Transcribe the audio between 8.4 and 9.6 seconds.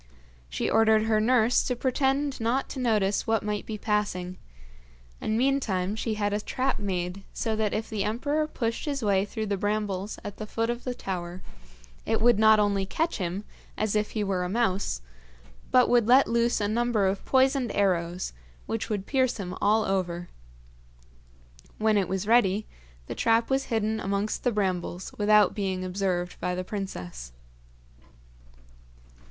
pushed his way through the